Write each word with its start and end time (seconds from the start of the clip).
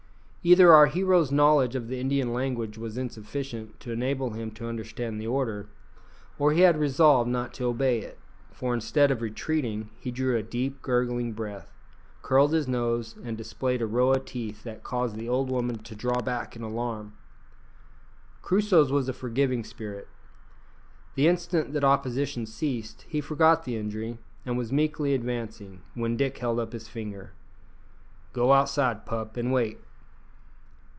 Either 0.43 0.73
our 0.73 0.87
hero's 0.87 1.31
knowledge 1.31 1.75
of 1.75 1.87
the 1.87 1.99
Indian 1.99 2.33
language 2.33 2.75
was 2.75 2.97
insufficient 2.97 3.79
to 3.79 3.91
enable 3.91 4.31
him 4.31 4.49
to 4.49 4.67
understand 4.67 5.21
the 5.21 5.27
order, 5.27 5.67
or 6.39 6.51
he 6.51 6.61
had 6.61 6.75
resolved 6.75 7.29
not 7.29 7.53
to 7.53 7.65
obey 7.65 7.99
it, 7.99 8.17
for 8.51 8.73
instead 8.73 9.11
of 9.11 9.21
retreating, 9.21 9.87
he 9.99 10.09
drew 10.09 10.35
a 10.35 10.41
deep 10.41 10.81
gurgling 10.81 11.31
breath, 11.31 11.71
curled 12.23 12.53
his 12.53 12.67
nose, 12.67 13.15
and 13.23 13.37
displayed 13.37 13.83
a 13.83 13.85
row 13.85 14.13
of 14.13 14.25
teeth 14.25 14.63
that 14.63 14.81
caused 14.83 15.15
the 15.15 15.29
old 15.29 15.51
woman 15.51 15.77
to 15.77 15.93
draw 15.93 16.19
back 16.21 16.55
in 16.55 16.63
alarm. 16.63 17.13
Crusoe's 18.41 18.91
was 18.91 19.07
a 19.07 19.13
forgiving 19.13 19.63
spirit. 19.63 20.07
The 21.13 21.27
instant 21.27 21.71
that 21.73 21.83
opposition 21.83 22.47
ceased 22.47 23.03
he 23.07 23.21
forgot 23.21 23.63
the 23.63 23.77
injury, 23.77 24.17
and 24.43 24.57
was 24.57 24.71
meekly 24.71 25.13
advancing, 25.13 25.83
when 25.93 26.17
Dick 26.17 26.39
held 26.39 26.59
up 26.59 26.73
his 26.73 26.87
finger. 26.87 27.33
"Go 28.33 28.53
outside, 28.53 29.05
pup, 29.05 29.37
and 29.37 29.53
wait." 29.53 29.77